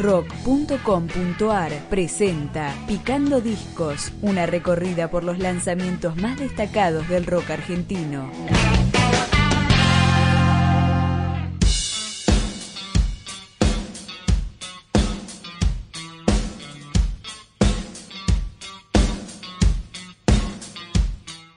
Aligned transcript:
rock.com.ar 0.00 1.72
presenta 1.90 2.74
Picando 2.88 3.42
Discos, 3.42 4.12
una 4.22 4.46
recorrida 4.46 5.10
por 5.10 5.24
los 5.24 5.38
lanzamientos 5.38 6.16
más 6.16 6.38
destacados 6.38 7.06
del 7.08 7.26
rock 7.26 7.50
argentino. 7.50 8.30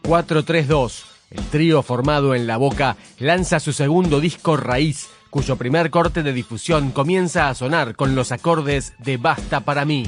...432... 0.03 1.05
El 1.31 1.43
trío 1.45 1.81
formado 1.81 2.35
en 2.35 2.45
La 2.45 2.57
Boca 2.57 2.95
lanza 3.17 3.59
su 3.59 3.73
segundo 3.73 4.19
disco 4.19 4.55
Raíz, 4.55 5.09
cuyo 5.33 5.55
primer 5.55 5.89
corte 5.89 6.21
de 6.21 6.31
difusión 6.31 6.91
comienza 6.91 7.49
a 7.49 7.55
sonar 7.55 7.95
con 7.95 8.13
los 8.13 8.31
acordes 8.31 8.93
de 8.99 9.17
Basta 9.17 9.61
para 9.61 9.83
mí. 9.83 10.07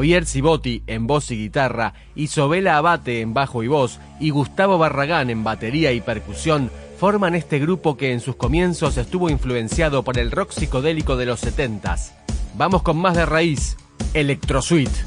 Javier 0.00 0.24
Cibotti 0.24 0.82
en 0.86 1.06
voz 1.06 1.30
y 1.30 1.36
guitarra, 1.36 1.92
Isobela 2.14 2.78
Abate 2.78 3.20
en 3.20 3.34
bajo 3.34 3.62
y 3.62 3.68
voz 3.68 3.98
y 4.18 4.30
Gustavo 4.30 4.78
Barragán 4.78 5.28
en 5.28 5.44
batería 5.44 5.92
y 5.92 6.00
percusión 6.00 6.70
forman 6.98 7.34
este 7.34 7.58
grupo 7.58 7.98
que 7.98 8.14
en 8.14 8.20
sus 8.20 8.34
comienzos 8.36 8.96
estuvo 8.96 9.28
influenciado 9.28 10.02
por 10.02 10.16
el 10.16 10.30
rock 10.30 10.52
psicodélico 10.52 11.18
de 11.18 11.26
los 11.26 11.44
70s. 11.44 12.12
Vamos 12.56 12.80
con 12.80 12.96
más 12.96 13.14
de 13.14 13.26
raíz, 13.26 13.76
Electrosuite. 14.14 15.04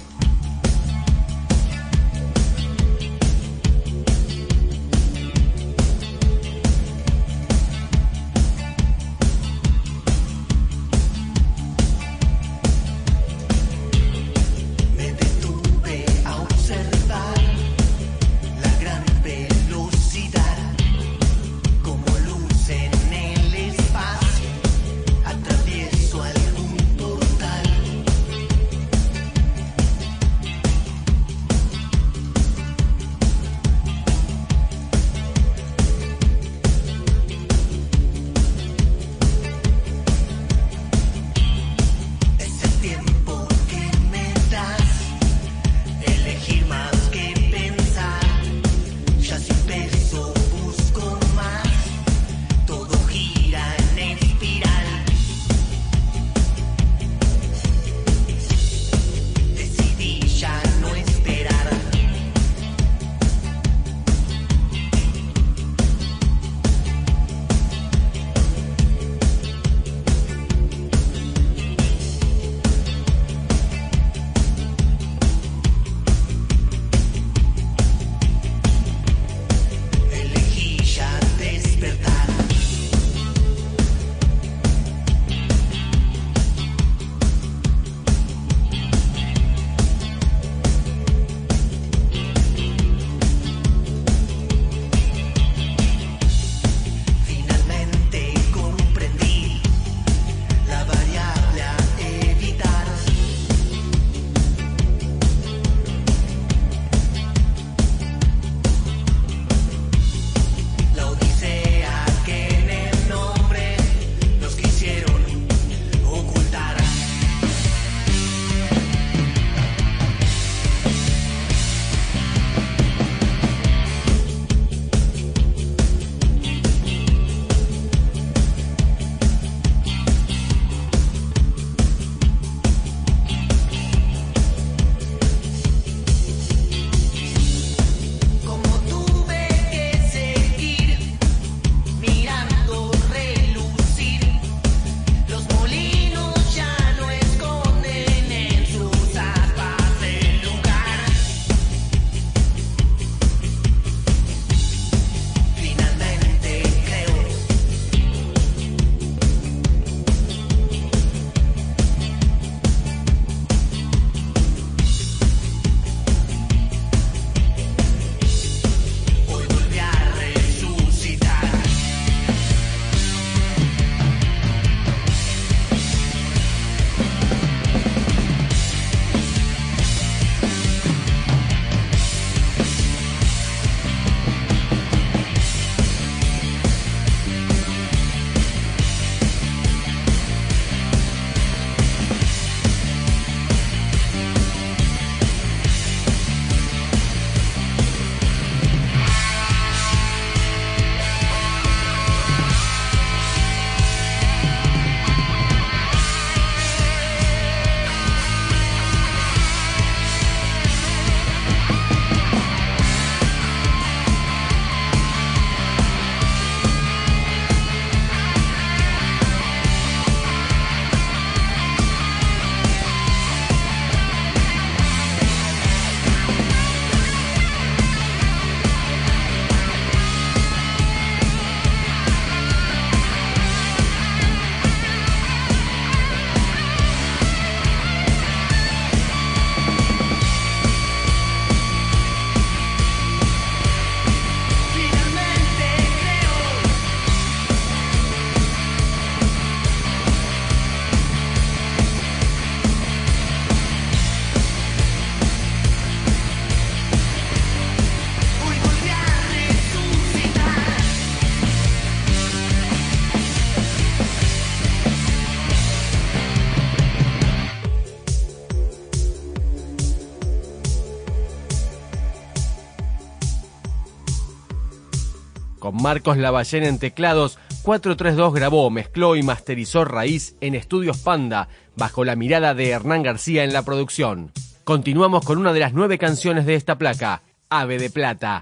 Marcos 275.83 276.17
Lavallén 276.17 276.63
en 276.63 276.79
teclados, 276.79 277.37
432 277.63 278.33
grabó, 278.33 278.69
mezcló 278.69 279.17
y 279.17 279.21
masterizó 279.21 279.83
Raíz 279.83 280.37
en 280.39 280.55
Estudios 280.55 280.99
Panda, 280.99 281.49
bajo 281.75 282.05
la 282.05 282.15
mirada 282.15 282.53
de 282.53 282.69
Hernán 282.69 283.03
García 283.03 283.43
en 283.43 283.51
la 283.51 283.63
producción. 283.63 284.31
Continuamos 284.63 285.25
con 285.25 285.39
una 285.39 285.51
de 285.51 285.59
las 285.59 285.73
nueve 285.73 285.97
canciones 285.97 286.45
de 286.45 286.55
esta 286.55 286.77
placa, 286.77 287.21
Ave 287.49 287.79
de 287.79 287.89
Plata. 287.89 288.41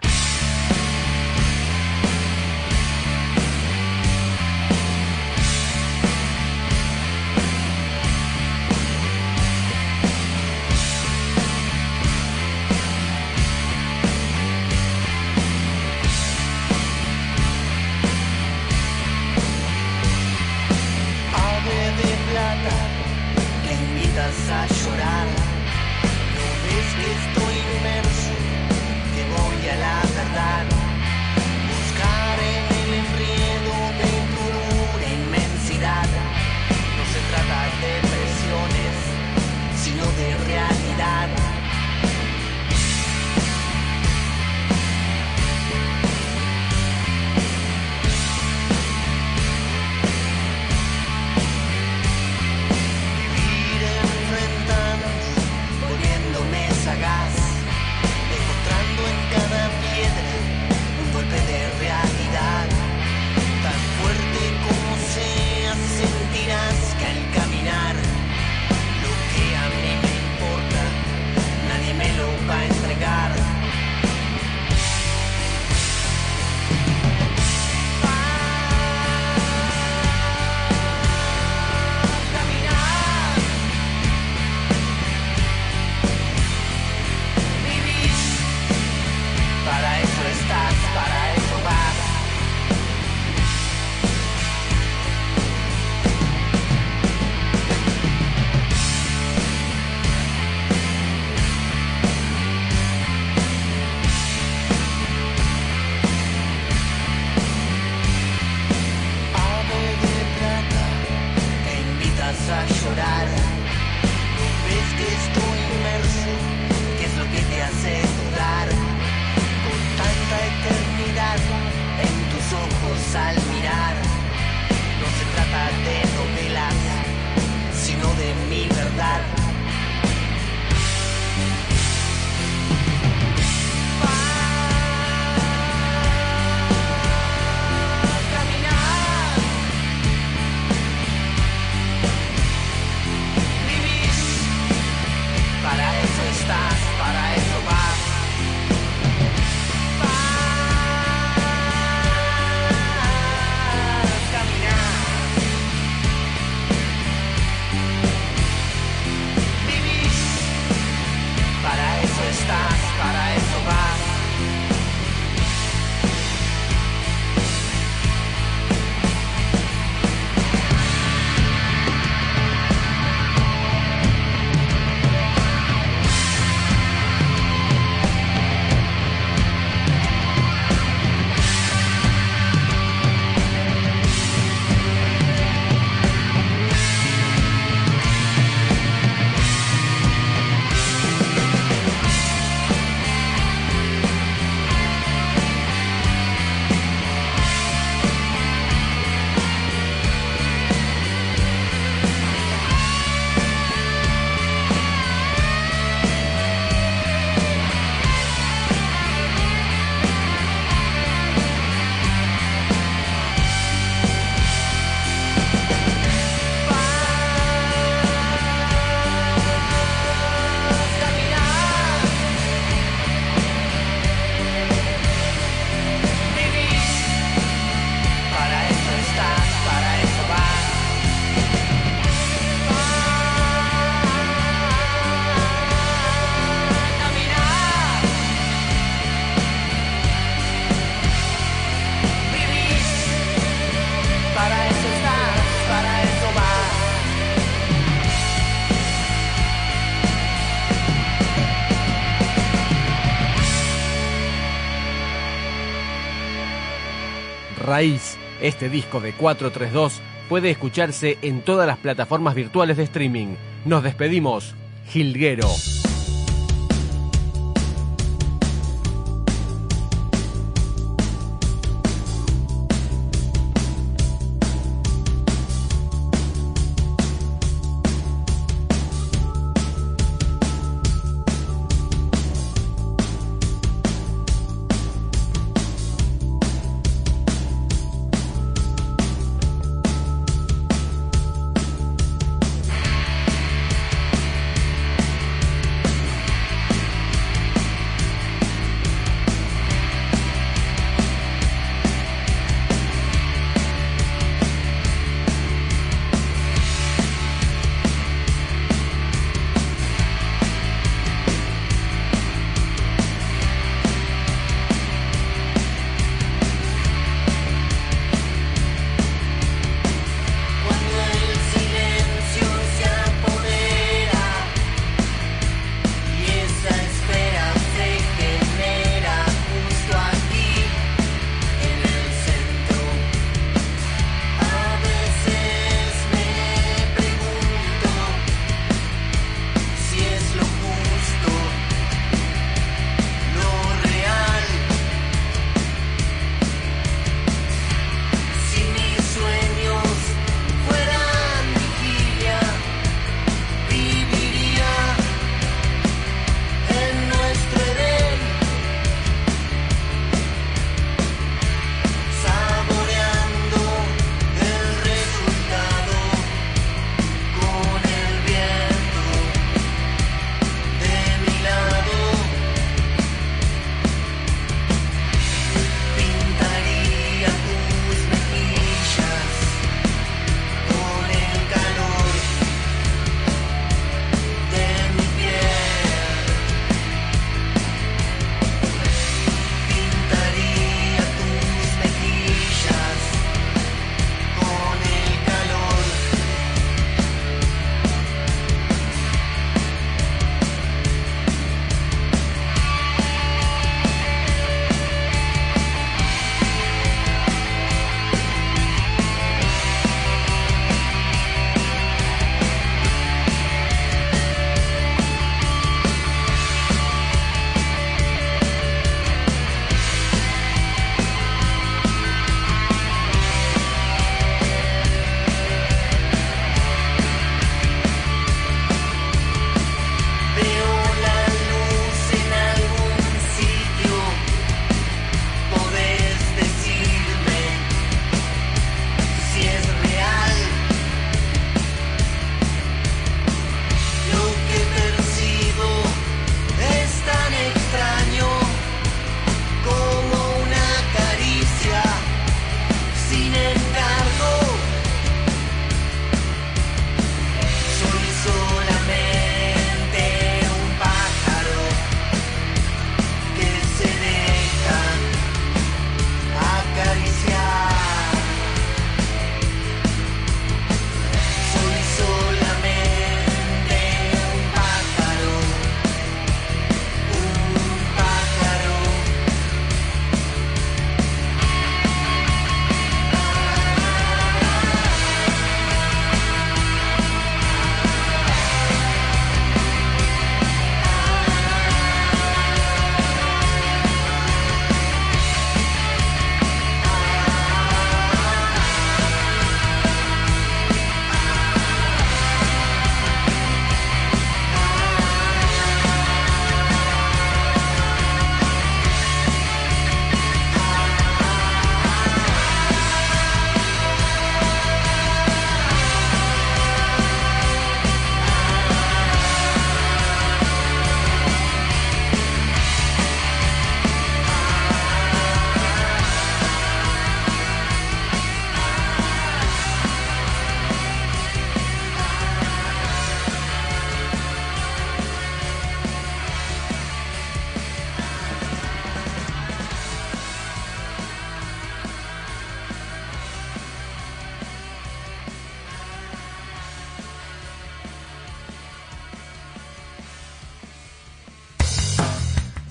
Raíz. 257.72 258.18
Este 258.42 258.68
disco 258.68 259.00
de 259.00 259.14
432 259.14 260.02
puede 260.28 260.50
escucharse 260.50 261.18
en 261.22 261.42
todas 261.42 261.66
las 261.66 261.78
plataformas 261.78 262.36
virtuales 262.36 262.76
de 262.76 262.84
streaming. 262.84 263.36
Nos 263.64 263.82
despedimos. 263.82 264.56
Gilguero. 264.88 265.48